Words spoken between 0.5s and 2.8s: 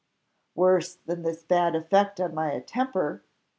"Worse than this bad effect on my